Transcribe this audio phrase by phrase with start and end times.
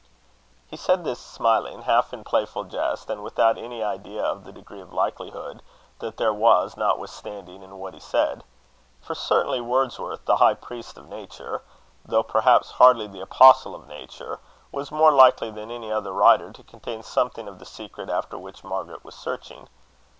[0.65, 4.81] He said this smiling, half in playful jest, and without any idea of the degree
[4.81, 5.61] of likelihood
[5.99, 8.43] that there was notwithstanding in what he said.
[8.99, 11.61] For, certainly, Wordsworth, the high priest of nature,
[12.03, 14.39] though perhaps hardly the apostle of nature,
[14.71, 18.63] was more likely than any other writer to contain something of the secret after which
[18.63, 19.69] Margaret was searching.